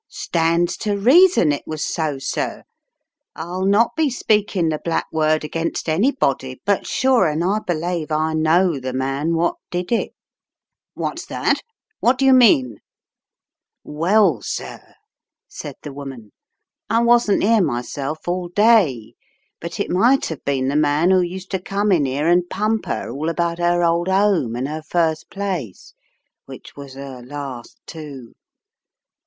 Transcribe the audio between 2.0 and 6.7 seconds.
sir. I'll not be speaking the black word against anybody,